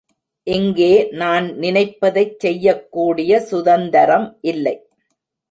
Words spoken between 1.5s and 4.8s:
நினைப்பதைச் செய்யக்கூடிய சுதந்தரம் இல்லை.